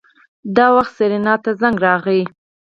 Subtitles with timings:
[0.55, 2.21] دا وخت سېرېنا ته زنګ راغی.